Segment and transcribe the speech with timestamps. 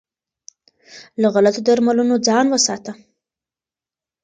[1.21, 2.91] له غلطو درملنو ځان وساته.